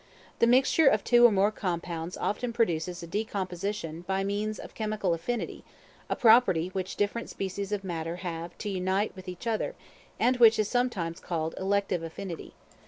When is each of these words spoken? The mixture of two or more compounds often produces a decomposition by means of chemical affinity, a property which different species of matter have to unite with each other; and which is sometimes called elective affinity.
The 0.39 0.47
mixture 0.47 0.87
of 0.87 1.03
two 1.03 1.27
or 1.27 1.31
more 1.31 1.51
compounds 1.51 2.17
often 2.17 2.53
produces 2.53 3.03
a 3.03 3.05
decomposition 3.05 4.01
by 4.01 4.23
means 4.23 4.57
of 4.57 4.73
chemical 4.73 5.13
affinity, 5.13 5.63
a 6.09 6.15
property 6.15 6.69
which 6.69 6.95
different 6.95 7.29
species 7.29 7.71
of 7.71 7.83
matter 7.83 8.15
have 8.15 8.57
to 8.57 8.69
unite 8.69 9.15
with 9.15 9.29
each 9.29 9.45
other; 9.45 9.75
and 10.19 10.37
which 10.37 10.57
is 10.57 10.67
sometimes 10.67 11.19
called 11.19 11.53
elective 11.59 12.01
affinity. 12.01 12.55